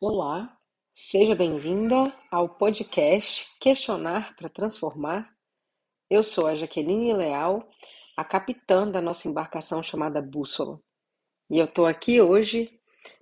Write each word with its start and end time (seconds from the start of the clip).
Olá, 0.00 0.56
seja 0.94 1.34
bem-vinda 1.34 2.14
ao 2.30 2.50
podcast 2.50 3.48
Questionar 3.58 4.36
para 4.36 4.48
Transformar. 4.48 5.28
Eu 6.08 6.22
sou 6.22 6.46
a 6.46 6.54
Jaqueline 6.54 7.12
Leal, 7.12 7.68
a 8.16 8.24
capitã 8.24 8.88
da 8.88 9.00
nossa 9.00 9.26
embarcação 9.26 9.82
chamada 9.82 10.22
Bússola. 10.22 10.80
E 11.50 11.58
eu 11.58 11.64
estou 11.64 11.84
aqui 11.84 12.20
hoje 12.20 12.70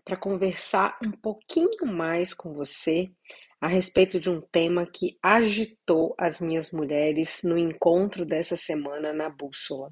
para 0.04 0.18
conversar 0.18 0.98
um 1.02 1.12
pouquinho 1.12 1.86
mais 1.86 2.34
com 2.34 2.52
você 2.52 3.10
a 3.58 3.66
respeito 3.66 4.20
de 4.20 4.28
um 4.28 4.42
tema 4.42 4.84
que 4.84 5.18
agitou 5.22 6.14
as 6.18 6.42
minhas 6.42 6.72
mulheres 6.72 7.40
no 7.42 7.56
encontro 7.56 8.26
dessa 8.26 8.54
semana 8.54 9.14
na 9.14 9.30
Bússola. 9.30 9.90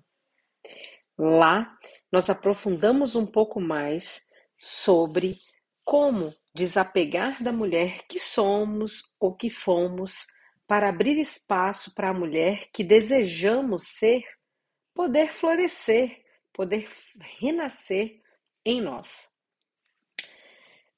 Lá, 1.16 1.78
nós 2.12 2.28
aprofundamos 2.28 3.16
um 3.16 3.24
pouco 3.24 3.58
mais 3.58 4.28
sobre 4.58 5.38
como 5.82 6.30
desapegar 6.54 7.42
da 7.42 7.52
mulher 7.52 8.06
que 8.08 8.18
somos 8.18 9.02
ou 9.18 9.34
que 9.34 9.50
fomos 9.50 10.26
para 10.66 10.88
abrir 10.88 11.18
espaço 11.18 11.94
para 11.94 12.10
a 12.10 12.14
mulher 12.14 12.70
que 12.72 12.84
desejamos 12.84 13.82
ser, 13.88 14.22
poder 14.94 15.32
florescer, 15.32 16.22
poder 16.52 16.88
renascer 17.38 18.20
em 18.64 18.80
nós. 18.80 19.28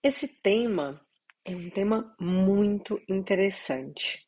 Esse 0.02 0.40
tema 0.40 1.00
é 1.44 1.54
um 1.56 1.70
tema 1.70 2.14
muito 2.20 3.00
interessante. 3.08 4.24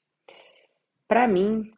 Para 1.06 1.28
mim, 1.28 1.70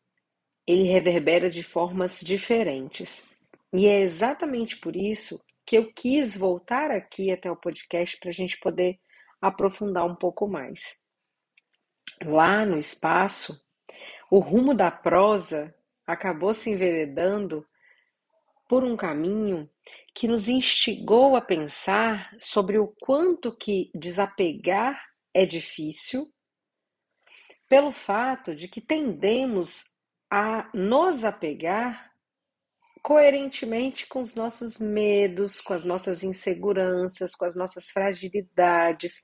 ele 0.66 0.84
reverbera 0.84 1.50
de 1.50 1.62
formas 1.62 2.20
diferentes. 2.20 3.28
E 3.72 3.86
é 3.86 4.00
exatamente 4.00 4.78
por 4.78 4.96
isso 4.96 5.44
que 5.66 5.76
eu 5.76 5.92
quis 5.92 6.36
voltar 6.36 6.90
aqui 6.90 7.30
até 7.30 7.50
o 7.50 7.56
podcast 7.56 8.18
para 8.18 8.30
a 8.30 8.32
gente 8.32 8.58
poder 8.58 8.98
aprofundar 9.40 10.04
um 10.04 10.14
pouco 10.14 10.46
mais. 10.46 11.04
Lá 12.22 12.64
no 12.66 12.78
espaço, 12.78 13.64
o 14.30 14.38
rumo 14.38 14.74
da 14.74 14.90
prosa 14.90 15.74
acabou 16.06 16.52
se 16.52 16.70
enveredando 16.70 17.66
por 18.68 18.84
um 18.84 18.96
caminho 18.96 19.68
que 20.14 20.28
nos 20.28 20.48
instigou 20.48 21.34
a 21.34 21.40
pensar 21.40 22.36
sobre 22.40 22.78
o 22.78 22.86
quanto 23.00 23.56
que 23.56 23.90
desapegar 23.94 25.00
é 25.34 25.44
difícil, 25.44 26.32
pelo 27.68 27.90
fato 27.90 28.54
de 28.54 28.68
que 28.68 28.80
tendemos 28.80 29.84
a 30.30 30.70
nos 30.74 31.24
apegar 31.24 32.10
coerentemente 33.02 34.06
com 34.06 34.20
os 34.20 34.34
nossos 34.34 34.78
medos, 34.78 35.60
com 35.60 35.72
as 35.72 35.84
nossas 35.84 36.22
inseguranças, 36.22 37.34
com 37.34 37.44
as 37.44 37.56
nossas 37.56 37.90
fragilidades, 37.90 39.20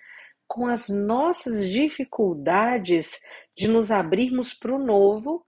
com 0.47 0.67
as 0.67 0.89
nossas 0.89 1.69
dificuldades 1.69 3.21
de 3.57 3.69
nos 3.69 3.91
abrirmos 3.91 4.55
para 4.55 4.75
o 4.75 4.79
novo 4.79 5.47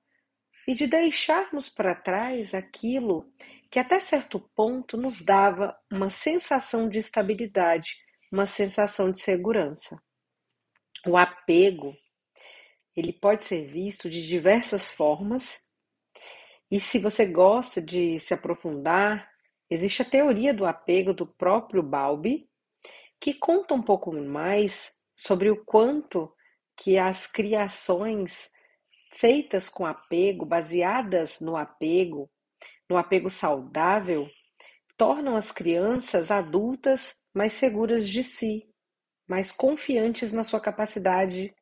e 0.66 0.74
de 0.74 0.86
deixarmos 0.86 1.68
para 1.68 1.94
trás 1.94 2.54
aquilo 2.54 3.30
que 3.70 3.78
até 3.78 4.00
certo 4.00 4.40
ponto 4.54 4.96
nos 4.96 5.24
dava 5.24 5.78
uma 5.90 6.10
sensação 6.10 6.88
de 6.88 6.98
estabilidade, 6.98 7.96
uma 8.32 8.46
sensação 8.46 9.10
de 9.10 9.20
segurança. 9.20 10.02
O 11.06 11.16
apego, 11.16 11.94
ele 12.96 13.12
pode 13.12 13.44
ser 13.44 13.66
visto 13.66 14.10
de 14.10 14.26
diversas 14.26 14.92
formas 14.92 15.68
e 16.70 16.78
se 16.78 16.98
você 16.98 17.24
gosta 17.24 17.80
de 17.80 18.18
se 18.18 18.34
aprofundar, 18.34 19.30
existe 19.70 20.02
a 20.02 20.04
teoria 20.04 20.52
do 20.52 20.66
apego 20.66 21.14
do 21.14 21.26
próprio 21.26 21.82
Balbi, 21.82 22.48
que 23.20 23.34
conta 23.34 23.74
um 23.74 23.82
pouco 23.82 24.12
mais 24.12 24.96
sobre 25.14 25.50
o 25.50 25.64
quanto 25.64 26.32
que 26.76 26.96
as 26.96 27.26
criações 27.26 28.50
feitas 29.16 29.68
com 29.68 29.84
apego, 29.84 30.46
baseadas 30.46 31.40
no 31.40 31.56
apego, 31.56 32.30
no 32.88 32.96
apego 32.96 33.28
saudável, 33.28 34.28
tornam 34.96 35.36
as 35.36 35.52
crianças 35.52 36.30
adultas 36.30 37.24
mais 37.34 37.52
seguras 37.52 38.08
de 38.08 38.22
si, 38.22 38.68
mais 39.28 39.52
confiantes 39.52 40.32
na 40.32 40.44
sua 40.44 40.60
capacidade 40.60 41.54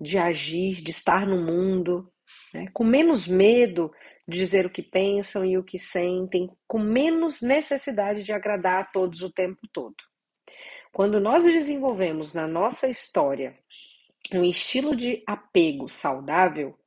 de 0.00 0.18
agir, 0.18 0.82
de 0.82 0.90
estar 0.90 1.26
no 1.26 1.40
mundo, 1.40 2.10
né? 2.52 2.66
com 2.72 2.84
menos 2.84 3.26
medo 3.26 3.92
de 4.26 4.38
dizer 4.38 4.66
o 4.66 4.70
que 4.70 4.82
pensam 4.82 5.44
e 5.44 5.58
o 5.58 5.64
que 5.64 5.78
sentem, 5.78 6.50
com 6.66 6.78
menos 6.78 7.42
necessidade 7.42 8.22
de 8.22 8.32
agradar 8.32 8.80
a 8.80 8.84
todos 8.84 9.22
o 9.22 9.30
tempo 9.30 9.60
todo. 9.72 9.96
Quando 10.92 11.18
nós 11.18 11.44
desenvolvemos 11.44 12.34
na 12.34 12.46
nossa 12.46 12.86
história 12.86 13.58
um 14.30 14.44
estilo 14.44 14.94
de 14.94 15.22
apego 15.26 15.88
saudável, 15.88 16.78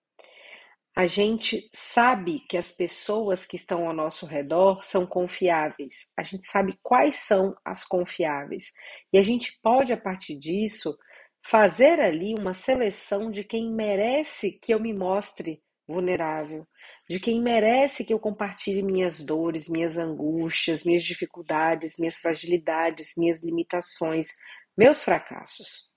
a 0.96 1.08
gente 1.08 1.68
sabe 1.74 2.42
que 2.48 2.56
as 2.56 2.72
pessoas 2.72 3.48
que 3.48 3.56
estão 3.56 3.88
ao 3.88 3.94
nosso 3.94 4.28
redor 4.28 4.84
são 4.84 5.08
confiáveis, 5.08 6.14
a 6.18 6.22
gente 6.22 6.46
sabe 6.48 6.78
quais 6.84 7.16
são 7.16 7.56
as 7.66 7.84
confiáveis. 7.84 8.74
E 9.12 9.18
a 9.18 9.24
gente 9.24 9.60
pode, 9.62 9.92
a 9.92 9.98
partir 9.98 10.38
disso, 10.38 10.96
fazer 11.44 12.00
ali 12.00 12.36
uma 12.36 12.54
seleção 12.54 13.32
de 13.32 13.44
quem 13.44 13.74
merece 13.74 14.60
que 14.60 14.72
eu 14.72 14.80
me 14.80 14.94
mostre 14.94 15.64
vulnerável, 15.88 16.66
de 17.10 17.20
quem 17.20 17.42
merece 17.42 18.04
que 18.04 18.14
eu 18.14 18.20
compartilhe 18.20 18.82
minhas 18.82 19.24
dores, 19.24 19.70
minhas 19.70 19.98
angústias, 19.98 20.84
minhas 20.84 21.04
dificuldades, 21.04 21.98
minhas 21.98 22.18
fragilidades, 22.18 23.14
minhas 23.18 23.44
limitações, 23.44 24.30
meus 24.76 25.04
fracassos. 25.04 25.92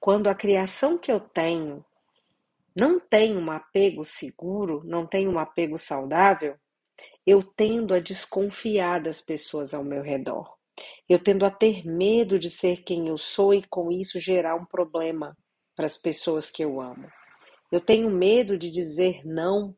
Quando 0.00 0.28
a 0.28 0.34
criação 0.34 0.98
que 0.98 1.10
eu 1.10 1.20
tenho 1.20 1.84
não 2.78 3.00
tem 3.00 3.36
um 3.36 3.50
apego 3.50 4.04
seguro, 4.04 4.82
não 4.84 5.06
tem 5.06 5.26
um 5.26 5.38
apego 5.38 5.78
saudável, 5.78 6.56
eu 7.26 7.42
tendo 7.42 7.94
a 7.94 8.00
desconfiar 8.00 9.00
das 9.00 9.20
pessoas 9.20 9.72
ao 9.72 9.82
meu 9.84 10.02
redor. 10.02 10.54
Eu 11.08 11.22
tendo 11.22 11.46
a 11.46 11.50
ter 11.50 11.86
medo 11.86 12.38
de 12.38 12.50
ser 12.50 12.82
quem 12.82 13.08
eu 13.08 13.16
sou 13.16 13.54
e 13.54 13.62
com 13.66 13.90
isso 13.90 14.20
gerar 14.20 14.56
um 14.56 14.66
problema 14.66 15.36
para 15.74 15.86
as 15.86 15.96
pessoas 15.96 16.50
que 16.50 16.62
eu 16.62 16.80
amo. 16.80 17.08
Eu 17.70 17.80
tenho 17.80 18.10
medo 18.10 18.56
de 18.56 18.70
dizer 18.70 19.24
não 19.24 19.76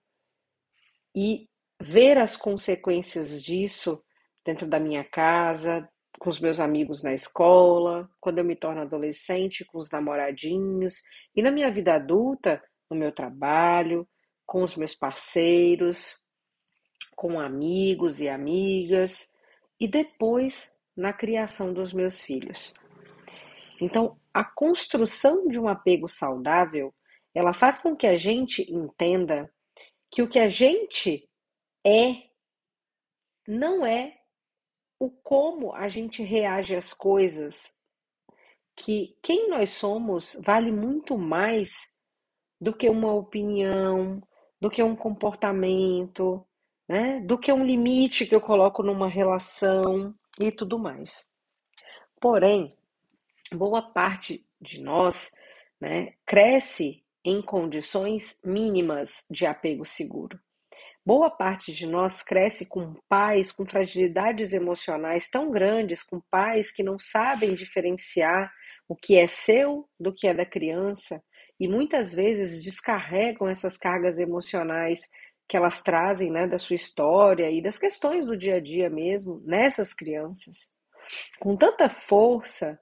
e 1.15 1.49
ver 1.81 2.19
as 2.19 2.37
consequências 2.37 3.43
disso 3.43 4.03
dentro 4.45 4.67
da 4.67 4.79
minha 4.79 5.05
casa, 5.05 5.89
com 6.19 6.29
os 6.29 6.41
meus 6.41 6.59
amigos 6.59 7.03
na 7.03 7.15
escola, 7.15 8.09
quando 8.21 8.39
eu 8.39 8.45
me 8.45 8.57
torno 8.57 8.81
adolescente, 8.81 9.65
com 9.65 9.79
os 9.79 9.91
namoradinhos, 9.91 11.03
e 11.35 11.43
na 11.43 11.51
minha 11.51 11.71
vida 11.71 11.95
adulta, 11.95 12.63
no 12.91 12.97
meu 12.97 13.13
trabalho, 13.13 14.09
com 14.45 14.63
os 14.63 14.75
meus 14.77 14.95
parceiros, 14.95 16.17
com 17.17 17.39
amigos 17.39 18.21
e 18.21 18.29
amigas, 18.29 19.33
e 19.79 19.87
depois 19.87 20.77
na 20.97 21.13
criação 21.13 21.73
dos 21.73 21.93
meus 21.93 22.23
filhos. 22.23 22.75
Então, 23.81 24.19
a 24.35 24.43
construção 24.45 25.47
de 25.47 25.61
um 25.61 25.69
apego 25.69 26.09
saudável 26.09 26.93
ela 27.39 27.55
faz 27.55 27.79
com 27.79 27.95
que 27.95 28.07
a 28.07 28.17
gente 28.17 28.69
entenda 28.69 29.49
que 30.11 30.23
o 30.23 30.29
que 30.29 30.41
a 30.41 30.49
gente 30.49 31.31
é 31.87 32.25
não 33.47 33.87
é 33.87 34.19
o 34.99 35.09
como 35.09 35.73
a 35.73 35.89
gente 35.89 36.21
reage 36.21 36.75
às 36.75 36.93
coisas, 36.93 37.79
que 38.75 39.17
quem 39.23 39.49
nós 39.49 39.71
somos 39.71 40.43
vale 40.45 40.73
muito 40.73 41.17
mais 41.17 41.95
do 42.61 42.73
que 42.73 42.89
uma 42.89 43.13
opinião, 43.13 44.21
do 44.61 44.69
que 44.69 44.83
um 44.83 44.97
comportamento, 44.97 46.45
né? 46.89 47.21
do 47.21 47.39
que 47.39 47.53
um 47.53 47.65
limite 47.65 48.27
que 48.27 48.35
eu 48.35 48.41
coloco 48.41 48.83
numa 48.83 49.09
relação 49.09 50.13
e 50.41 50.51
tudo 50.51 50.77
mais. 50.77 51.31
Porém, 52.21 52.77
boa 53.53 53.81
parte 53.81 54.45
de 54.61 54.81
nós 54.81 55.31
né, 55.81 56.15
cresce 56.27 57.05
em 57.29 57.43
condições 57.43 58.41
mínimas 58.43 59.27
de 59.31 59.45
apego 59.45 59.85
seguro. 59.85 60.41
Boa 61.05 61.31
parte 61.31 61.73
de 61.73 61.87
nós 61.87 62.23
cresce 62.23 62.67
com 62.67 62.95
pais 63.09 63.53
com 63.53 63.67
fragilidades 63.67 64.55
emocionais 64.55 65.29
tão 65.29 65.51
grandes, 65.51 66.03
com 66.03 66.21
pais 66.31 66.73
que 66.73 66.83
não 66.83 66.99
sabem 66.99 67.55
diferenciar 67.55 68.51
o 68.89 68.97
que 68.97 69.17
é 69.17 69.27
seu 69.27 69.87
do 70.01 70.13
que 70.13 70.27
é 70.27 70.33
da 70.33 70.47
criança 70.47 71.23
e 71.61 71.69
muitas 71.69 72.15
vezes 72.15 72.65
descarregam 72.65 73.47
essas 73.47 73.77
cargas 73.77 74.19
emocionais 74.19 75.01
que 75.47 75.57
elas 75.57 75.83
trazem 75.83 76.31
né, 76.31 76.47
da 76.47 76.57
sua 76.57 76.77
história 76.77 77.51
e 77.51 77.63
das 77.63 77.79
questões 77.79 78.25
do 78.25 78.37
dia 78.37 78.57
a 78.57 78.61
dia 78.61 78.89
mesmo 78.89 79.43
nessas 79.45 79.93
crianças 79.93 80.75
com 81.39 81.57
tanta 81.57 81.91
força 81.91 82.79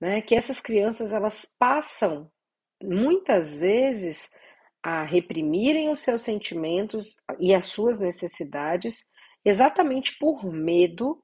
né, 0.00 0.22
que 0.22 0.34
essas 0.34 0.60
crianças 0.60 1.12
elas 1.12 1.44
passam 1.58 2.30
muitas 2.82 3.58
vezes 3.58 4.34
a 4.82 5.04
reprimirem 5.04 5.90
os 5.90 6.00
seus 6.00 6.22
sentimentos 6.22 7.16
e 7.38 7.54
as 7.54 7.66
suas 7.66 8.00
necessidades 8.00 9.10
exatamente 9.44 10.18
por 10.18 10.44
medo 10.44 11.22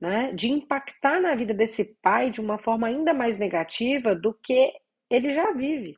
né, 0.00 0.32
de 0.32 0.50
impactar 0.50 1.20
na 1.20 1.34
vida 1.34 1.52
desse 1.52 1.96
pai 2.00 2.30
de 2.30 2.40
uma 2.40 2.58
forma 2.58 2.86
ainda 2.86 3.12
mais 3.12 3.38
negativa 3.38 4.14
do 4.14 4.32
que 4.34 4.72
ele 5.10 5.32
já 5.32 5.52
vive. 5.52 5.96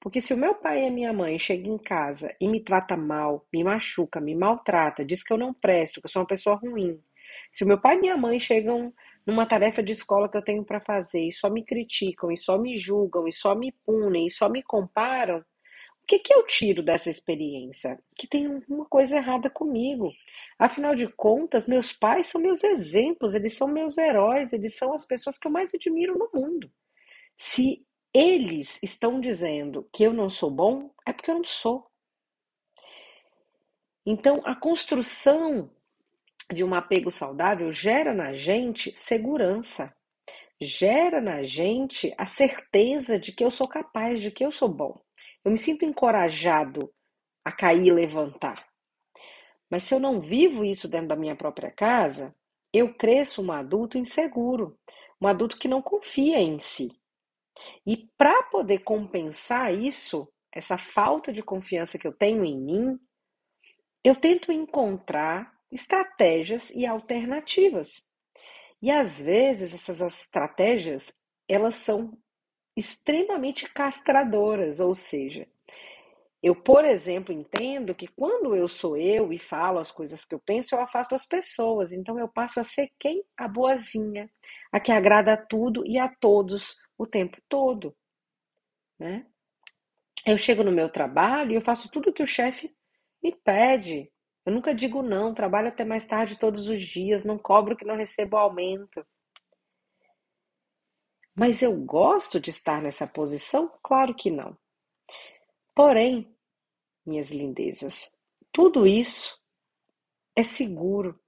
Porque 0.00 0.20
se 0.20 0.34
o 0.34 0.36
meu 0.36 0.54
pai 0.54 0.84
e 0.84 0.88
a 0.88 0.90
minha 0.90 1.12
mãe 1.12 1.38
chegam 1.38 1.74
em 1.74 1.78
casa 1.78 2.34
e 2.40 2.46
me 2.46 2.62
trata 2.62 2.96
mal, 2.96 3.46
me 3.52 3.64
machuca, 3.64 4.20
me 4.20 4.34
maltrata, 4.34 5.04
diz 5.04 5.22
que 5.22 5.32
eu 5.32 5.38
não 5.38 5.52
presto, 5.52 6.00
que 6.00 6.06
eu 6.06 6.10
sou 6.10 6.22
uma 6.22 6.28
pessoa 6.28 6.56
ruim. 6.56 7.00
Se 7.50 7.64
o 7.64 7.66
meu 7.66 7.80
pai 7.80 7.96
e 7.96 8.00
minha 8.00 8.16
mãe 8.16 8.38
chegam 8.38 8.92
numa 9.26 9.46
tarefa 9.46 9.82
de 9.82 9.92
escola 9.92 10.28
que 10.28 10.36
eu 10.36 10.42
tenho 10.42 10.64
para 10.64 10.80
fazer 10.80 11.26
e 11.26 11.32
só 11.32 11.48
me 11.50 11.64
criticam, 11.64 12.30
e 12.30 12.36
só 12.36 12.58
me 12.58 12.76
julgam, 12.76 13.26
e 13.26 13.32
só 13.32 13.54
me 13.54 13.72
punem, 13.84 14.26
e 14.26 14.30
só 14.30 14.48
me 14.48 14.62
comparam, 14.62 15.38
o 15.38 16.06
que, 16.06 16.18
que 16.18 16.34
eu 16.34 16.46
tiro 16.46 16.82
dessa 16.82 17.08
experiência? 17.08 17.98
Que 18.14 18.26
tem 18.26 18.46
alguma 18.46 18.84
coisa 18.84 19.16
errada 19.16 19.48
comigo. 19.48 20.12
Afinal 20.58 20.94
de 20.94 21.08
contas, 21.08 21.66
meus 21.66 21.94
pais 21.94 22.26
são 22.26 22.42
meus 22.42 22.62
exemplos, 22.62 23.34
eles 23.34 23.54
são 23.54 23.66
meus 23.66 23.96
heróis, 23.96 24.52
eles 24.52 24.76
são 24.76 24.92
as 24.92 25.06
pessoas 25.06 25.38
que 25.38 25.46
eu 25.46 25.50
mais 25.50 25.72
admiro 25.74 26.18
no 26.18 26.28
mundo. 26.34 26.70
Se 27.38 27.86
eles 28.12 28.78
estão 28.82 29.18
dizendo 29.18 29.88
que 29.90 30.04
eu 30.04 30.12
não 30.12 30.28
sou 30.28 30.50
bom, 30.50 30.90
é 31.06 31.12
porque 31.12 31.30
eu 31.30 31.36
não 31.36 31.44
sou. 31.44 31.86
Então, 34.04 34.42
a 34.44 34.54
construção 34.54 35.70
de 36.54 36.64
um 36.64 36.74
apego 36.74 37.10
saudável 37.10 37.72
gera 37.72 38.14
na 38.14 38.34
gente 38.34 38.96
segurança, 38.96 39.94
gera 40.60 41.20
na 41.20 41.42
gente 41.42 42.14
a 42.16 42.24
certeza 42.24 43.18
de 43.18 43.32
que 43.32 43.44
eu 43.44 43.50
sou 43.50 43.68
capaz, 43.68 44.20
de 44.22 44.30
que 44.30 44.44
eu 44.44 44.50
sou 44.50 44.68
bom. 44.68 44.98
Eu 45.44 45.50
me 45.50 45.58
sinto 45.58 45.84
encorajado 45.84 46.90
a 47.44 47.52
cair 47.52 47.88
e 47.88 47.92
levantar. 47.92 48.66
Mas 49.70 49.82
se 49.82 49.94
eu 49.94 50.00
não 50.00 50.20
vivo 50.20 50.64
isso 50.64 50.88
dentro 50.88 51.08
da 51.08 51.16
minha 51.16 51.36
própria 51.36 51.70
casa, 51.70 52.34
eu 52.72 52.94
cresço 52.94 53.42
um 53.42 53.52
adulto 53.52 53.98
inseguro, 53.98 54.78
um 55.20 55.26
adulto 55.26 55.58
que 55.58 55.68
não 55.68 55.82
confia 55.82 56.38
em 56.38 56.58
si. 56.58 56.88
E 57.86 58.08
para 58.16 58.42
poder 58.44 58.80
compensar 58.80 59.72
isso, 59.74 60.28
essa 60.52 60.78
falta 60.78 61.32
de 61.32 61.42
confiança 61.42 61.98
que 61.98 62.06
eu 62.06 62.12
tenho 62.12 62.44
em 62.44 62.58
mim, 62.58 62.98
eu 64.02 64.14
tento 64.16 64.52
encontrar 64.52 65.53
estratégias 65.74 66.70
e 66.70 66.86
alternativas. 66.86 68.08
E 68.82 68.90
às 68.90 69.20
vezes 69.20 69.74
essas 69.74 70.00
estratégias, 70.00 71.18
elas 71.48 71.76
são 71.76 72.16
extremamente 72.76 73.72
castradoras, 73.72 74.80
ou 74.80 74.94
seja, 74.94 75.48
eu, 76.42 76.54
por 76.54 76.84
exemplo, 76.84 77.32
entendo 77.32 77.94
que 77.94 78.06
quando 78.06 78.54
eu 78.54 78.68
sou 78.68 78.98
eu 78.98 79.32
e 79.32 79.38
falo 79.38 79.78
as 79.78 79.90
coisas 79.90 80.26
que 80.26 80.34
eu 80.34 80.38
penso, 80.38 80.74
eu 80.74 80.80
afasto 80.82 81.14
as 81.14 81.26
pessoas. 81.26 81.90
Então 81.90 82.18
eu 82.18 82.28
passo 82.28 82.60
a 82.60 82.64
ser 82.64 82.90
quem? 82.98 83.24
A 83.34 83.48
boazinha, 83.48 84.30
a 84.70 84.78
que 84.78 84.92
agrada 84.92 85.32
a 85.32 85.36
tudo 85.38 85.86
e 85.86 85.98
a 85.98 86.06
todos 86.06 86.76
o 86.98 87.06
tempo 87.06 87.38
todo, 87.48 87.96
né? 88.98 89.26
Eu 90.26 90.38
chego 90.38 90.62
no 90.62 90.72
meu 90.72 90.90
trabalho 90.90 91.52
e 91.52 91.54
eu 91.54 91.62
faço 91.62 91.90
tudo 91.90 92.10
o 92.10 92.12
que 92.12 92.22
o 92.22 92.26
chefe 92.26 92.74
me 93.22 93.32
pede. 93.44 94.10
Eu 94.44 94.52
nunca 94.52 94.74
digo 94.74 95.02
não, 95.02 95.34
trabalho 95.34 95.68
até 95.68 95.84
mais 95.84 96.06
tarde 96.06 96.38
todos 96.38 96.68
os 96.68 96.82
dias, 96.82 97.24
não 97.24 97.38
cobro 97.38 97.76
que 97.76 97.84
não 97.84 97.96
recebo 97.96 98.36
aumento. 98.36 99.04
Mas 101.34 101.62
eu 101.62 101.76
gosto 101.76 102.38
de 102.38 102.50
estar 102.50 102.80
nessa 102.80 103.06
posição? 103.06 103.72
Claro 103.82 104.14
que 104.14 104.30
não. 104.30 104.56
Porém, 105.74 106.32
minhas 107.04 107.30
lindezas, 107.30 108.14
tudo 108.52 108.86
isso 108.86 109.42
é 110.36 110.42
seguro. 110.44 111.18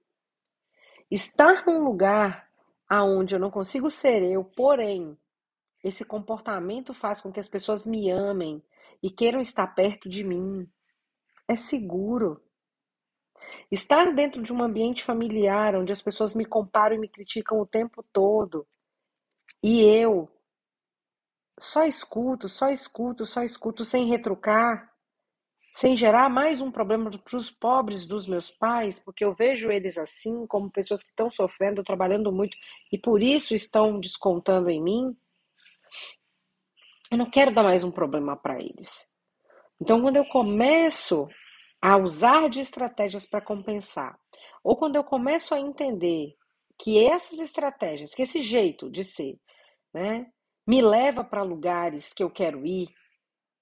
Estar 1.11 1.65
num 1.65 1.83
lugar 1.83 2.49
aonde 2.87 3.35
eu 3.35 3.39
não 3.39 3.51
consigo 3.51 3.89
ser 3.89 4.23
eu, 4.23 4.45
porém, 4.45 5.17
esse 5.83 6.05
comportamento 6.05 6.93
faz 6.93 7.21
com 7.21 7.31
que 7.31 7.39
as 7.39 7.49
pessoas 7.49 7.85
me 7.85 8.09
amem 8.09 8.63
e 9.03 9.09
queiram 9.09 9.41
estar 9.41 9.67
perto 9.67 10.07
de 10.09 10.23
mim. 10.23 10.69
É 11.47 11.55
seguro. 11.55 12.41
Estar 13.71 14.13
dentro 14.13 14.41
de 14.41 14.53
um 14.53 14.61
ambiente 14.61 15.03
familiar 15.03 15.75
onde 15.75 15.93
as 15.93 16.01
pessoas 16.01 16.35
me 16.35 16.45
comparam 16.45 16.95
e 16.95 16.99
me 16.99 17.09
criticam 17.09 17.59
o 17.59 17.65
tempo 17.65 18.03
todo 18.13 18.65
e 19.63 19.81
eu 19.81 20.29
só 21.59 21.83
escuto, 21.83 22.47
só 22.47 22.69
escuto, 22.69 23.25
só 23.25 23.41
escuto 23.41 23.83
sem 23.83 24.07
retrucar, 24.07 24.93
sem 25.73 25.95
gerar 25.95 26.29
mais 26.29 26.61
um 26.61 26.71
problema 26.71 27.09
para 27.09 27.37
os 27.37 27.51
pobres 27.51 28.05
dos 28.05 28.27
meus 28.27 28.51
pais, 28.51 28.99
porque 28.99 29.23
eu 29.25 29.33
vejo 29.33 29.71
eles 29.71 29.97
assim 29.97 30.45
como 30.47 30.71
pessoas 30.71 31.01
que 31.01 31.09
estão 31.09 31.29
sofrendo, 31.29 31.83
trabalhando 31.83 32.31
muito 32.31 32.55
e 32.91 32.97
por 32.97 33.21
isso 33.21 33.53
estão 33.53 33.99
descontando 33.99 34.69
em 34.69 34.81
mim. 34.81 35.17
Eu 37.11 37.17
não 37.17 37.29
quero 37.29 37.53
dar 37.53 37.63
mais 37.63 37.83
um 37.83 37.91
problema 37.91 38.35
para 38.35 38.59
eles. 38.59 39.09
Então, 39.79 40.01
quando 40.01 40.17
eu 40.17 40.25
começo 40.25 41.27
a 41.81 41.97
usar 41.97 42.49
de 42.49 42.59
estratégias 42.59 43.25
para 43.25 43.41
compensar, 43.41 44.17
ou 44.63 44.75
quando 44.75 44.95
eu 44.95 45.03
começo 45.03 45.53
a 45.53 45.59
entender 45.59 46.33
que 46.79 47.03
essas 47.03 47.39
estratégias, 47.39 48.13
que 48.13 48.21
esse 48.21 48.41
jeito 48.41 48.89
de 48.89 49.03
ser, 49.03 49.39
né, 49.93 50.27
me 50.67 50.81
leva 50.81 51.23
para 51.23 51.43
lugares 51.43 52.13
que 52.13 52.23
eu 52.23 52.29
quero 52.29 52.65
ir, 52.65 52.89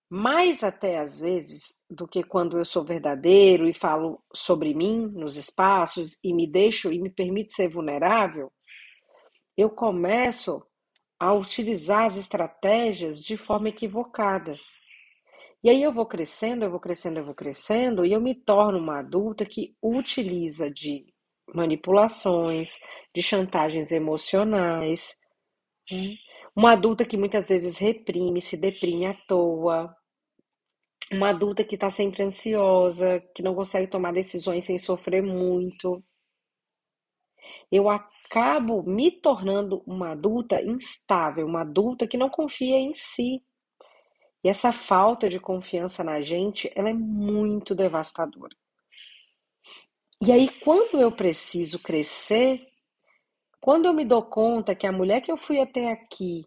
mais 0.10 0.64
até 0.64 1.00
às 1.00 1.20
vezes 1.20 1.82
do 1.90 2.08
que 2.08 2.24
quando 2.24 2.58
eu 2.58 2.66
sou 2.66 2.84
verdadeiro 2.84 3.68
e 3.68 3.74
falo 3.74 4.24
sobre 4.34 4.74
mim 4.74 5.08
nos 5.14 5.36
espaços 5.36 6.18
e 6.24 6.34
me 6.34 6.48
deixo 6.48 6.92
e 6.92 7.00
me 7.00 7.10
permito 7.10 7.54
ser 7.54 7.70
vulnerável, 7.70 8.52
eu 9.58 9.70
começo 9.70 10.62
a 11.20 11.34
utilizar 11.34 12.06
as 12.06 12.18
estratégias 12.18 13.22
de 13.22 13.38
forma 13.38 13.70
equivocada. 13.70 14.56
E 15.66 15.70
aí 15.70 15.82
eu 15.82 15.92
vou 15.92 16.06
crescendo, 16.06 16.64
eu 16.64 16.70
vou 16.70 16.80
crescendo, 16.80 17.18
eu 17.18 17.26
vou 17.26 17.34
crescendo, 17.34 18.06
e 18.06 18.14
eu 18.14 18.22
me 18.22 18.36
torno 18.36 18.78
uma 18.78 19.00
adulta 19.00 19.44
que 19.44 19.76
utiliza 19.82 20.70
de 20.70 21.08
manipulações, 21.56 22.80
de 23.16 23.24
chantagens 23.24 23.92
emocionais. 23.92 25.20
Né? 25.92 26.18
Uma 26.56 26.74
adulta 26.74 27.04
que 27.04 27.18
muitas 27.18 27.50
vezes 27.50 27.80
reprime, 27.80 28.42
se 28.42 28.58
deprime 28.62 29.08
à 29.08 29.16
toa. 29.28 29.92
Uma 31.12 31.30
adulta 31.30 31.64
que 31.64 31.74
está 31.74 31.90
sempre 31.90 32.22
ansiosa, 32.22 33.20
que 33.34 33.42
não 33.42 33.56
consegue 33.56 33.90
tomar 33.90 34.14
decisões 34.14 34.66
sem 34.66 34.78
sofrer 34.78 35.24
muito. 35.24 36.04
Eu 37.72 37.90
acabo 37.90 38.84
me 38.84 39.10
tornando 39.10 39.82
uma 39.88 40.12
adulta 40.12 40.62
instável, 40.62 41.48
uma 41.48 41.62
adulta 41.62 42.08
que 42.08 42.18
não 42.18 42.30
confia 42.30 42.78
em 42.78 42.94
si. 42.94 43.42
E 44.46 44.48
essa 44.48 44.72
falta 44.72 45.28
de 45.28 45.40
confiança 45.40 46.04
na 46.04 46.22
gente, 46.22 46.72
ela 46.76 46.92
é 46.92 46.94
muito 46.94 47.74
devastadora. 47.74 48.56
E 50.22 50.32
aí, 50.32 50.48
quando 50.60 51.02
eu 51.02 51.12
preciso 51.12 51.80
crescer, 51.80 52.64
quando 53.60 53.88
eu 53.88 53.94
me 53.94 54.06
dou 54.06 54.22
conta 54.22 54.76
que 54.76 54.86
a 54.86 54.92
mulher 54.92 55.22
que 55.22 55.32
eu 55.32 55.36
fui 55.36 55.60
até 55.60 55.92
aqui 55.92 56.46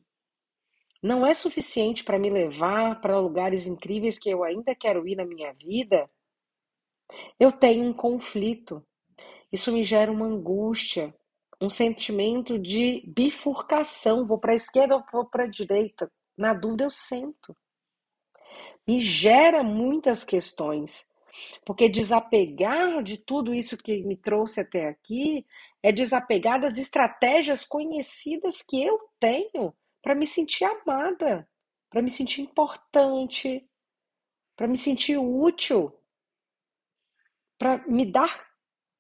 não 1.03 1.27
é 1.27 1.35
suficiente 1.35 2.05
para 2.05 2.21
me 2.21 2.31
levar 2.31 3.01
para 3.01 3.19
lugares 3.19 3.67
incríveis 3.67 4.17
que 4.17 4.31
eu 4.31 4.45
ainda 4.45 4.77
quero 4.77 5.09
ir 5.09 5.17
na 5.17 5.25
minha 5.25 5.53
vida, 5.55 6.09
eu 7.37 7.51
tenho 7.51 7.85
um 7.85 7.93
conflito. 7.93 8.81
Isso 9.51 9.73
me 9.73 9.83
gera 9.83 10.13
uma 10.13 10.27
angústia, 10.27 11.13
um 11.61 11.69
sentimento 11.69 12.61
de 12.61 13.03
bifurcação, 13.09 14.25
vou 14.25 14.39
para 14.39 14.53
a 14.53 14.57
esquerda 14.57 14.95
ou 14.95 15.03
vou 15.11 15.29
para 15.29 15.47
a 15.47 15.51
direita. 15.51 16.09
Na 16.37 16.55
dúvida 16.55 16.85
eu 16.85 16.91
sento. 16.93 17.57
Me 18.89 19.01
gera 19.01 19.63
muitas 19.63 20.25
questões, 20.25 21.07
porque 21.63 21.91
desapegar 21.91 23.03
de 23.03 23.19
tudo 23.19 23.55
isso 23.55 23.77
que 23.77 24.03
me 24.03 24.17
trouxe 24.17 24.63
até 24.63 24.89
aqui 24.89 25.47
é 25.83 25.93
desapegar 25.93 26.59
das 26.59 26.79
estratégias 26.79 27.67
conhecidas 27.67 28.63
que 28.63 28.83
eu 28.83 28.99
tenho 29.21 29.75
para 30.01 30.15
me 30.15 30.25
sentir 30.25 30.65
amada, 30.65 31.47
para 31.91 32.01
me 32.01 32.11
sentir 32.11 32.41
importante, 32.41 33.69
para 34.57 34.67
me 34.67 34.79
sentir 34.79 35.19
útil, 35.19 35.93
para 37.59 37.87
me 37.87 38.07
dar 38.07 38.49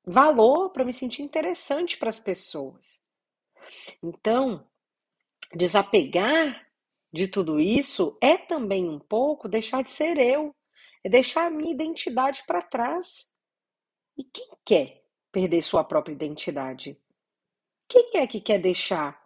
valor, 0.04 0.68
para 0.68 0.84
me 0.84 0.92
sentir 0.92 1.22
interessante 1.22 1.96
para 1.96 2.10
as 2.10 2.18
pessoas. 2.18 3.02
Então, 4.02 4.68
desapegar 5.54 6.67
de 7.12 7.28
tudo 7.28 7.58
isso 7.58 8.16
é 8.20 8.36
também 8.36 8.88
um 8.88 8.98
pouco 8.98 9.48
deixar 9.48 9.82
de 9.82 9.90
ser 9.90 10.18
eu, 10.18 10.54
é 11.02 11.08
deixar 11.08 11.46
a 11.46 11.50
minha 11.50 11.72
identidade 11.72 12.42
para 12.46 12.62
trás. 12.62 13.30
E 14.16 14.24
quem 14.24 14.48
quer 14.64 15.02
perder 15.32 15.62
sua 15.62 15.84
própria 15.84 16.12
identidade? 16.12 16.98
Quem 17.88 18.10
é 18.14 18.26
que 18.26 18.40
quer 18.40 18.60
deixar 18.60 19.22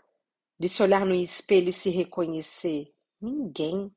de 0.58 0.68
se 0.68 0.82
olhar 0.82 1.04
no 1.04 1.14
espelho 1.14 1.70
e 1.70 1.72
se 1.72 1.90
reconhecer? 1.90 2.92
Ninguém. 3.20 3.90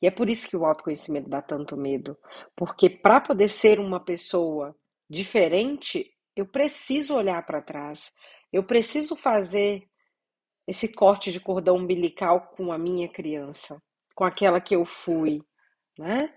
E 0.00 0.06
é 0.06 0.10
por 0.10 0.30
isso 0.30 0.48
que 0.48 0.56
o 0.56 0.64
autoconhecimento 0.64 1.28
dá 1.28 1.42
tanto 1.42 1.76
medo, 1.76 2.16
porque 2.54 2.88
para 2.88 3.20
poder 3.20 3.50
ser 3.50 3.78
uma 3.78 4.00
pessoa 4.00 4.74
diferente, 5.08 6.10
eu 6.34 6.46
preciso 6.46 7.14
olhar 7.14 7.44
para 7.44 7.62
trás. 7.62 8.12
Eu 8.52 8.64
preciso 8.64 9.14
fazer 9.16 9.86
esse 10.66 10.92
corte 10.92 11.30
de 11.30 11.40
cordão 11.40 11.76
umbilical 11.76 12.48
com 12.56 12.72
a 12.72 12.78
minha 12.78 13.08
criança, 13.08 13.80
com 14.14 14.24
aquela 14.24 14.60
que 14.60 14.74
eu 14.74 14.84
fui, 14.84 15.42
né? 15.98 16.34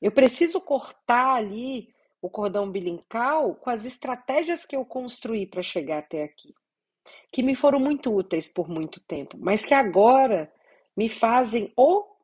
Eu 0.00 0.12
preciso 0.12 0.60
cortar 0.60 1.34
ali 1.34 1.94
o 2.20 2.30
cordão 2.30 2.64
umbilical 2.64 3.54
com 3.56 3.70
as 3.70 3.84
estratégias 3.84 4.64
que 4.64 4.76
eu 4.76 4.84
construí 4.84 5.46
para 5.46 5.62
chegar 5.62 5.98
até 5.98 6.24
aqui, 6.24 6.54
que 7.30 7.42
me 7.42 7.54
foram 7.54 7.78
muito 7.78 8.14
úteis 8.14 8.48
por 8.48 8.68
muito 8.68 9.00
tempo, 9.00 9.36
mas 9.38 9.64
que 9.64 9.74
agora 9.74 10.52
me 10.96 11.08
fazem 11.08 11.72
ou 11.76 12.16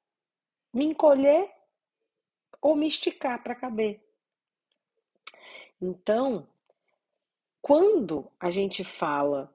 me 0.72 0.86
encolher 0.86 1.50
ou 2.60 2.74
me 2.74 2.86
esticar 2.86 3.42
para 3.42 3.54
caber. 3.54 4.00
Então, 5.80 6.48
quando 7.60 8.30
a 8.38 8.50
gente 8.50 8.84
fala 8.84 9.54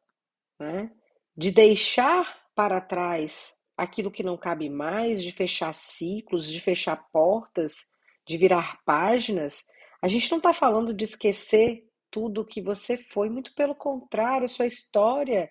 né, 0.59 0.91
de 1.37 1.51
deixar 1.51 2.41
para 2.55 2.81
trás 2.81 3.55
aquilo 3.77 4.09
que 4.09 4.23
não 4.23 4.35
cabe 4.35 4.69
mais, 4.69 5.21
de 5.21 5.31
fechar 5.31 5.73
ciclos, 5.73 6.49
de 6.49 6.59
fechar 6.59 6.95
portas, 7.11 7.91
de 8.25 8.37
virar 8.37 8.81
páginas, 8.83 9.65
a 10.01 10.07
gente 10.07 10.29
não 10.31 10.37
está 10.37 10.51
falando 10.53 10.93
de 10.93 11.05
esquecer 11.05 11.87
tudo 12.09 12.45
que 12.45 12.61
você 12.61 12.97
foi, 12.97 13.29
muito 13.29 13.53
pelo 13.53 13.75
contrário, 13.75 14.49
sua 14.49 14.65
história 14.65 15.49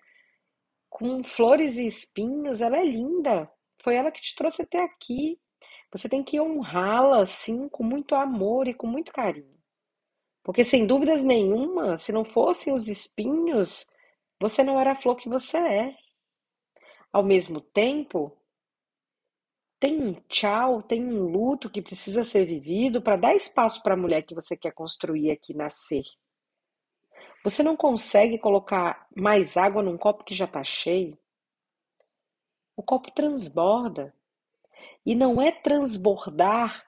com 0.89 1.23
flores 1.23 1.77
e 1.77 1.85
espinhos, 1.85 2.61
ela 2.61 2.77
é 2.77 2.83
linda. 2.83 3.49
Foi 3.83 3.95
ela 3.95 4.11
que 4.11 4.21
te 4.21 4.35
trouxe 4.35 4.63
até 4.63 4.83
aqui. 4.83 5.39
Você 5.91 6.09
tem 6.09 6.23
que 6.23 6.39
honrá-la, 6.39 7.25
sim, 7.25 7.69
com 7.69 7.83
muito 7.83 8.15
amor 8.15 8.67
e 8.67 8.73
com 8.73 8.87
muito 8.87 9.11
carinho. 9.11 9.57
Porque, 10.43 10.63
sem 10.63 10.87
dúvidas 10.87 11.23
nenhuma, 11.23 11.97
se 11.97 12.11
não 12.11 12.23
fossem 12.23 12.73
os 12.73 12.87
espinhos, 12.87 13.85
você 14.39 14.63
não 14.63 14.79
era 14.79 14.91
a 14.91 14.95
flor 14.95 15.15
que 15.15 15.29
você 15.29 15.57
é. 15.57 15.97
Ao 17.11 17.23
mesmo 17.23 17.61
tempo, 17.61 18.37
tem 19.79 20.01
um 20.01 20.13
tchau, 20.27 20.81
tem 20.81 21.03
um 21.05 21.23
luto 21.23 21.69
que 21.69 21.81
precisa 21.81 22.23
ser 22.23 22.45
vivido 22.45 23.01
para 23.01 23.15
dar 23.15 23.35
espaço 23.35 23.81
para 23.83 23.93
a 23.93 23.97
mulher 23.97 24.23
que 24.23 24.35
você 24.35 24.57
quer 24.57 24.71
construir 24.71 25.31
aqui 25.31 25.53
nascer. 25.53 26.03
Você 27.43 27.63
não 27.63 27.77
consegue 27.77 28.37
colocar 28.39 29.07
mais 29.15 29.55
água 29.55 29.83
num 29.83 29.97
copo 29.97 30.23
que 30.23 30.33
já 30.33 30.45
está 30.45 30.63
cheio? 30.63 31.17
O 32.75 32.83
copo 32.83 33.11
transborda. 33.11 34.13
E 35.05 35.15
não 35.15 35.41
é 35.41 35.51
transbordar 35.51 36.85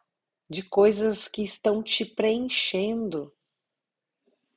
de 0.50 0.64
coisas 0.64 1.28
que 1.28 1.44
estão 1.44 1.82
te 1.82 2.04
preenchendo. 2.04 3.34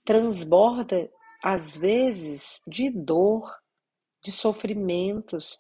Transborda, 0.05 1.11
às 1.43 1.77
vezes, 1.77 2.63
de 2.67 2.91
dor, 2.91 3.53
de 4.23 4.31
sofrimentos. 4.31 5.59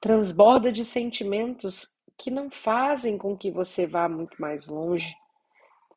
Transborda 0.00 0.72
de 0.72 0.84
sentimentos 0.84 1.94
que 2.16 2.30
não 2.30 2.50
fazem 2.50 3.18
com 3.18 3.36
que 3.36 3.50
você 3.50 3.86
vá 3.86 4.08
muito 4.08 4.40
mais 4.40 4.68
longe. 4.68 5.14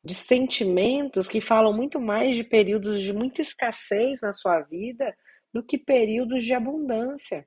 De 0.04 0.14
sentimentos 0.14 1.26
que 1.26 1.40
falam 1.40 1.72
muito 1.72 2.00
mais 2.00 2.36
de 2.36 2.44
períodos 2.44 3.00
de 3.00 3.12
muita 3.12 3.40
escassez 3.40 4.20
na 4.22 4.32
sua 4.32 4.60
vida 4.60 5.16
do 5.52 5.62
que 5.62 5.76
períodos 5.78 6.44
de 6.44 6.54
abundância 6.54 7.46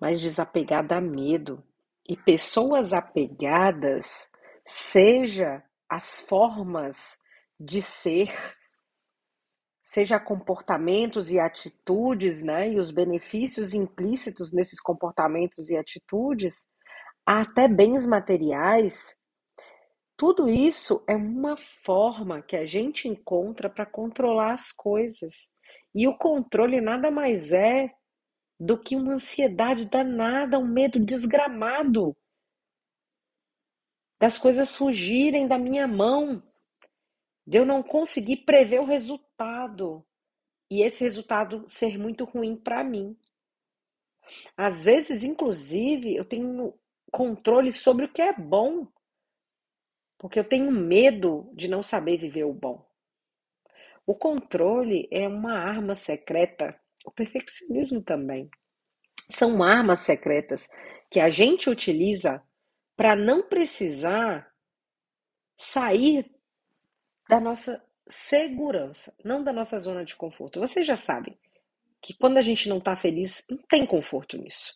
mas 0.00 0.22
desapegada 0.22 0.96
a 0.96 1.00
medo. 1.00 1.62
E 2.08 2.16
pessoas 2.16 2.92
apegadas, 2.92 4.28
seja 4.64 5.62
as 5.88 6.20
formas 6.20 7.18
de 7.60 7.82
ser, 7.82 8.32
seja 9.82 10.18
comportamentos 10.18 11.30
e 11.30 11.38
atitudes, 11.38 12.42
né, 12.42 12.72
e 12.72 12.78
os 12.78 12.90
benefícios 12.90 13.74
implícitos 13.74 14.50
nesses 14.50 14.80
comportamentos 14.80 15.68
e 15.68 15.76
atitudes, 15.76 16.66
até 17.26 17.68
bens 17.68 18.06
materiais, 18.06 19.20
tudo 20.16 20.48
isso 20.48 21.02
é 21.08 21.14
uma 21.14 21.56
forma 21.56 22.42
que 22.42 22.56
a 22.56 22.66
gente 22.66 23.08
encontra 23.08 23.70
para 23.70 23.86
controlar 23.86 24.52
as 24.52 24.70
coisas. 24.70 25.50
E 25.94 26.06
o 26.06 26.16
controle 26.16 26.78
nada 26.78 27.10
mais 27.10 27.52
é 27.52 27.90
do 28.58 28.78
que 28.78 28.94
uma 28.94 29.14
ansiedade 29.14 29.86
danada, 29.86 30.58
um 30.58 30.66
medo 30.66 31.00
desgramado 31.00 32.14
das 34.20 34.36
coisas 34.36 34.76
fugirem 34.76 35.48
da 35.48 35.58
minha 35.58 35.88
mão, 35.88 36.42
de 37.46 37.58
eu 37.58 37.64
não 37.64 37.82
conseguir 37.82 38.38
prever 38.38 38.80
o 38.80 38.84
resultado 38.84 40.04
e 40.70 40.82
esse 40.82 41.02
resultado 41.02 41.64
ser 41.66 41.98
muito 41.98 42.24
ruim 42.24 42.56
para 42.56 42.84
mim. 42.84 43.16
Às 44.56 44.84
vezes, 44.84 45.24
inclusive, 45.24 46.14
eu 46.14 46.24
tenho 46.24 46.74
controle 47.10 47.72
sobre 47.72 48.04
o 48.04 48.12
que 48.12 48.22
é 48.22 48.32
bom, 48.32 48.86
porque 50.16 50.38
eu 50.38 50.44
tenho 50.44 50.70
medo 50.70 51.50
de 51.54 51.66
não 51.66 51.82
saber 51.82 52.18
viver 52.18 52.44
o 52.44 52.52
bom. 52.52 52.88
O 54.06 54.14
controle 54.14 55.08
é 55.10 55.26
uma 55.26 55.58
arma 55.58 55.94
secreta 55.94 56.78
o 57.04 57.10
perfeccionismo 57.10 58.02
também. 58.02 58.50
São 59.28 59.62
armas 59.62 60.00
secretas 60.00 60.68
que 61.10 61.20
a 61.20 61.30
gente 61.30 61.70
utiliza 61.70 62.42
para 62.96 63.16
não 63.16 63.48
precisar 63.48 64.52
sair 65.56 66.30
da 67.30 67.38
nossa 67.38 67.80
segurança, 68.08 69.16
não 69.24 69.44
da 69.44 69.52
nossa 69.52 69.78
zona 69.78 70.04
de 70.04 70.16
conforto. 70.16 70.58
Vocês 70.58 70.84
já 70.84 70.96
sabem 70.96 71.38
que 72.02 72.12
quando 72.12 72.38
a 72.38 72.42
gente 72.42 72.68
não 72.68 72.78
está 72.78 72.96
feliz, 72.96 73.46
não 73.48 73.58
tem 73.68 73.86
conforto 73.86 74.36
nisso. 74.36 74.74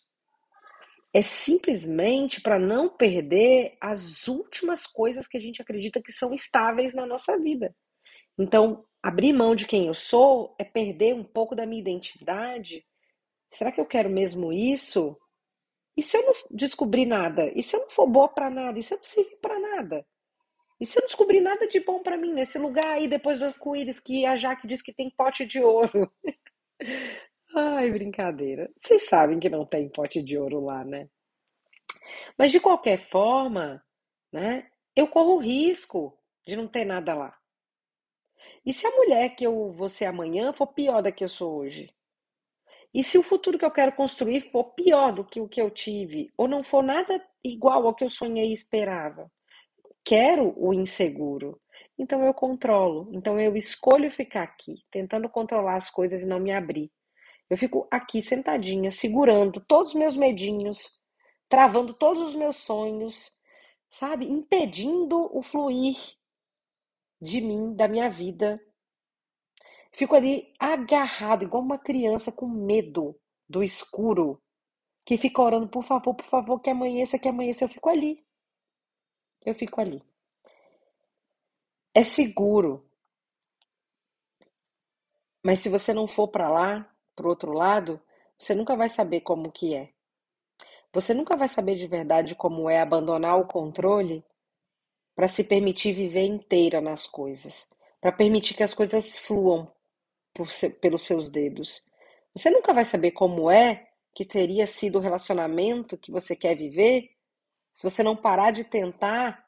É 1.13 1.21
simplesmente 1.21 2.39
para 2.39 2.57
não 2.57 2.87
perder 2.87 3.75
as 3.81 4.29
últimas 4.29 4.87
coisas 4.87 5.27
que 5.27 5.35
a 5.35 5.39
gente 5.41 5.61
acredita 5.61 6.01
que 6.01 6.13
são 6.13 6.33
estáveis 6.33 6.95
na 6.95 7.05
nossa 7.05 7.37
vida. 7.37 7.75
Então, 8.39 8.85
abrir 9.03 9.33
mão 9.33 9.53
de 9.53 9.67
quem 9.67 9.87
eu 9.87 9.93
sou 9.93 10.55
é 10.57 10.63
perder 10.63 11.13
um 11.13 11.25
pouco 11.25 11.57
da 11.57 11.65
minha 11.65 11.81
identidade. 11.81 12.85
Será 13.51 13.69
que 13.69 13.81
eu 13.81 13.85
quero 13.85 14.09
mesmo 14.09 14.53
isso? 14.53 15.17
E 15.97 16.01
se 16.01 16.15
eu 16.15 16.25
não 16.25 16.33
descobrir 16.51 17.05
nada? 17.05 17.51
E 17.53 17.61
se 17.61 17.75
eu 17.75 17.81
não 17.81 17.89
for 17.89 18.07
boa 18.07 18.29
para 18.29 18.49
nada? 18.49 18.79
E 18.79 18.83
se 18.83 18.93
eu 18.93 18.97
não 18.97 19.05
servir 19.05 19.37
para 19.41 19.59
nada? 19.59 20.05
E 20.79 20.85
se 20.85 20.99
eu 20.99 21.05
descobrir 21.05 21.39
nada 21.41 21.67
de 21.67 21.79
bom 21.79 22.01
para 22.03 22.17
mim 22.17 22.33
nesse 22.33 22.57
lugar 22.57 22.87
aí 22.87 23.07
depois 23.07 23.39
do 23.39 23.45
arco-íris 23.45 23.99
que 23.99 24.25
a 24.25 24.35
Jaque 24.35 24.67
diz 24.67 24.81
que 24.81 24.93
tem 24.93 25.09
pote 25.09 25.45
de 25.45 25.61
ouro? 25.61 26.11
Ai, 27.55 27.89
brincadeira. 27.89 28.69
Vocês 28.77 29.07
sabem 29.07 29.39
que 29.39 29.49
não 29.49 29.65
tem 29.65 29.87
pote 29.87 30.21
de 30.21 30.37
ouro 30.37 30.59
lá, 30.59 30.83
né? 30.83 31.09
Mas 32.37 32.51
de 32.51 32.59
qualquer 32.59 33.07
forma, 33.09 33.83
né? 34.31 34.67
Eu 34.95 35.07
corro 35.07 35.35
o 35.35 35.39
risco 35.39 36.17
de 36.45 36.55
não 36.55 36.67
ter 36.67 36.85
nada 36.85 37.13
lá. 37.13 37.37
E 38.65 38.73
se 38.73 38.85
a 38.85 38.91
mulher 38.91 39.29
que 39.35 39.45
eu 39.45 39.71
vou 39.71 39.87
ser 39.87 40.05
amanhã 40.05 40.51
for 40.53 40.67
pior 40.67 41.01
da 41.01 41.11
que 41.11 41.23
eu 41.23 41.29
sou 41.29 41.55
hoje? 41.57 41.89
E 42.93 43.03
se 43.03 43.17
o 43.17 43.23
futuro 43.23 43.57
que 43.57 43.65
eu 43.65 43.71
quero 43.71 43.91
construir 43.91 44.51
for 44.51 44.73
pior 44.73 45.13
do 45.13 45.23
que 45.25 45.41
o 45.41 45.47
que 45.47 45.61
eu 45.61 45.69
tive, 45.69 46.31
ou 46.37 46.47
não 46.47 46.63
for 46.63 46.81
nada 46.83 47.21
igual 47.43 47.85
ao 47.85 47.93
que 47.93 48.03
eu 48.03 48.09
sonhei 48.09 48.49
e 48.49 48.53
esperava? 48.53 49.31
Quero 50.05 50.53
o 50.55 50.71
inseguro. 50.71 51.59
Então 51.97 52.23
eu 52.23 52.33
controlo. 52.33 53.09
Então 53.11 53.39
eu 53.39 53.57
escolho 53.57 54.11
ficar 54.11 54.43
aqui, 54.43 54.75
tentando 54.91 55.27
controlar 55.27 55.75
as 55.75 55.89
coisas 55.89 56.21
e 56.21 56.27
não 56.27 56.39
me 56.39 56.53
abrir. 56.53 56.91
Eu 57.49 57.57
fico 57.57 57.87
aqui 57.91 58.21
sentadinha, 58.21 58.91
segurando 58.91 59.59
todos 59.67 59.93
os 59.93 59.99
meus 59.99 60.15
medinhos, 60.15 60.99
travando 61.49 61.93
todos 61.93 62.21
os 62.21 62.35
meus 62.35 62.55
sonhos, 62.55 63.31
sabe? 63.91 64.25
Impedindo 64.25 65.29
o 65.35 65.41
fluir 65.41 65.97
de 67.21 67.41
mim, 67.41 67.75
da 67.75 67.87
minha 67.87 68.09
vida. 68.09 68.59
Fico 69.91 70.15
ali 70.15 70.53
agarrado, 70.59 71.43
igual 71.43 71.63
uma 71.63 71.79
criança 71.79 72.31
com 72.31 72.47
medo 72.47 73.15
do 73.47 73.63
escuro, 73.63 74.41
que 75.05 75.17
fica 75.17 75.41
orando, 75.41 75.67
por 75.67 75.83
favor, 75.83 76.15
por 76.15 76.25
favor, 76.25 76.59
que 76.59 76.69
amanheça, 76.69 77.17
que 77.19 77.29
amanheça. 77.29 77.65
Eu 77.65 77.69
fico 77.69 77.89
ali. 77.89 78.25
Eu 79.45 79.53
fico 79.53 79.79
ali. 79.79 80.01
É 81.93 82.03
seguro. 82.03 82.83
Mas 85.43 85.59
se 85.59 85.69
você 85.69 85.93
não 85.93 86.07
for 86.07 86.27
para 86.27 86.49
lá, 86.49 86.91
para 87.15 87.25
o 87.25 87.29
outro 87.29 87.53
lado, 87.53 88.01
você 88.37 88.55
nunca 88.55 88.75
vai 88.75 88.89
saber 88.89 89.21
como 89.21 89.51
que 89.51 89.75
é. 89.75 89.89
Você 90.91 91.13
nunca 91.13 91.37
vai 91.37 91.47
saber 91.47 91.75
de 91.75 91.87
verdade 91.87 92.35
como 92.35 92.69
é 92.69 92.81
abandonar 92.81 93.39
o 93.39 93.47
controle 93.47 94.23
para 95.15 95.27
se 95.27 95.43
permitir 95.43 95.93
viver 95.93 96.23
inteira 96.25 96.81
nas 96.81 97.07
coisas, 97.07 97.69
para 98.01 98.11
permitir 98.11 98.53
que 98.53 98.63
as 98.63 98.73
coisas 98.73 99.17
fluam 99.17 99.71
por, 100.33 100.47
pelos 100.81 101.03
seus 101.03 101.29
dedos. 101.29 101.87
Você 102.33 102.49
nunca 102.49 102.73
vai 102.73 102.83
saber 102.83 103.11
como 103.11 103.49
é 103.49 103.87
que 104.13 104.25
teria 104.25 104.67
sido 104.67 104.97
o 104.97 105.01
relacionamento 105.01 105.97
que 105.97 106.11
você 106.11 106.35
quer 106.35 106.55
viver 106.55 107.14
se 107.75 107.83
você 107.83 108.01
não 108.01 108.15
parar 108.15 108.51
de 108.51 108.63
tentar 108.63 109.45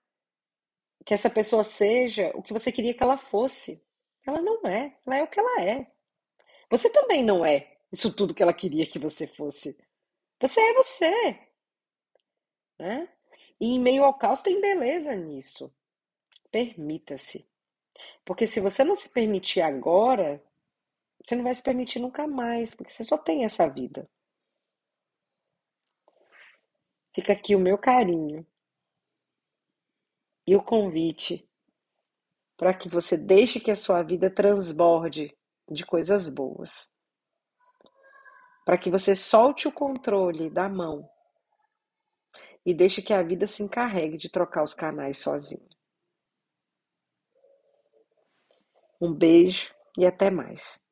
que 1.05 1.13
essa 1.13 1.29
pessoa 1.29 1.63
seja 1.63 2.31
o 2.35 2.43
que 2.43 2.51
você 2.51 2.69
queria 2.69 2.93
que 2.93 3.01
ela 3.01 3.17
fosse. 3.17 3.81
Ela 4.27 4.41
não 4.41 4.67
é, 4.67 4.93
ela 5.05 5.17
é 5.17 5.23
o 5.23 5.27
que 5.27 5.39
ela 5.39 5.61
é. 5.61 5.89
Você 6.69 6.89
também 6.89 7.23
não 7.23 7.45
é 7.45 7.77
isso 7.89 8.13
tudo 8.13 8.33
que 8.33 8.43
ela 8.43 8.53
queria 8.53 8.85
que 8.85 8.99
você 8.99 9.25
fosse. 9.25 9.77
Você 10.41 10.59
é 10.59 10.73
você, 10.73 11.39
né? 12.77 13.09
E 13.59 13.67
em 13.67 13.79
meio 13.79 14.03
ao 14.03 14.13
caos 14.13 14.41
tem 14.41 14.59
beleza 14.59 15.15
nisso. 15.15 15.73
Permita-se. 16.51 17.49
Porque 18.25 18.45
se 18.45 18.59
você 18.59 18.83
não 18.83 18.95
se 18.95 19.09
permitir 19.09 19.61
agora, 19.61 20.43
você 21.23 21.33
não 21.33 21.45
vai 21.45 21.53
se 21.53 21.63
permitir 21.63 21.99
nunca 21.99 22.27
mais, 22.27 22.75
porque 22.75 22.91
você 22.91 23.05
só 23.05 23.17
tem 23.17 23.45
essa 23.45 23.67
vida. 23.69 24.09
Fica 27.17 27.33
aqui 27.33 27.55
o 27.55 27.59
meu 27.59 27.79
carinho 27.79 28.45
e 30.45 30.55
o 30.55 30.61
convite 30.61 31.49
para 32.55 32.75
que 32.75 32.87
você 32.87 33.17
deixe 33.17 33.59
que 33.59 33.71
a 33.71 33.75
sua 33.75 34.03
vida 34.03 34.29
transborde 34.29 35.35
de 35.67 35.83
coisas 35.83 36.29
boas. 36.29 36.93
Para 38.63 38.77
que 38.77 38.91
você 38.91 39.15
solte 39.15 39.67
o 39.67 39.71
controle 39.71 40.51
da 40.51 40.69
mão 40.69 41.09
e 42.63 42.71
deixe 42.71 43.01
que 43.01 43.15
a 43.15 43.23
vida 43.23 43.47
se 43.47 43.63
encarregue 43.63 44.15
de 44.15 44.29
trocar 44.29 44.61
os 44.61 44.75
canais 44.75 45.17
sozinho. 45.17 45.67
Um 49.01 49.11
beijo 49.11 49.73
e 49.97 50.05
até 50.05 50.29
mais. 50.29 50.86